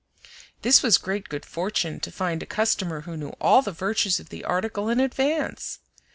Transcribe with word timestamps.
This 0.63 0.81
was 0.81 0.97
great 0.97 1.29
good 1.29 1.45
fortune, 1.45 1.99
to 1.99 2.11
find 2.11 2.41
a 2.41 2.47
customer 2.47 3.01
who 3.01 3.15
knew 3.15 3.35
all 3.39 3.61
the 3.61 3.71
virtues 3.71 4.19
of 4.19 4.29
the 4.29 4.43
article 4.43 4.89
in 4.89 4.99
advance. 4.99 5.77